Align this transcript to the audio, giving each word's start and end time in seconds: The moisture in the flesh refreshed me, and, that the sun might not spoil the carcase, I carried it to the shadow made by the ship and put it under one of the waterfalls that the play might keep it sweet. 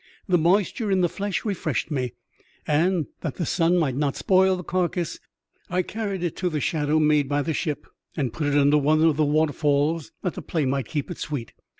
The 0.27 0.39
moisture 0.39 0.89
in 0.89 1.01
the 1.01 1.07
flesh 1.07 1.45
refreshed 1.45 1.91
me, 1.91 2.13
and, 2.65 3.05
that 3.19 3.35
the 3.35 3.45
sun 3.45 3.77
might 3.77 3.95
not 3.95 4.15
spoil 4.15 4.55
the 4.57 4.63
carcase, 4.63 5.19
I 5.69 5.83
carried 5.83 6.23
it 6.23 6.35
to 6.37 6.49
the 6.49 6.59
shadow 6.59 6.97
made 6.99 7.29
by 7.29 7.43
the 7.43 7.53
ship 7.53 7.85
and 8.17 8.33
put 8.33 8.47
it 8.47 8.57
under 8.57 8.79
one 8.79 9.03
of 9.03 9.15
the 9.15 9.25
waterfalls 9.25 10.11
that 10.23 10.33
the 10.33 10.41
play 10.41 10.65
might 10.65 10.87
keep 10.87 11.11
it 11.11 11.19
sweet. 11.19 11.53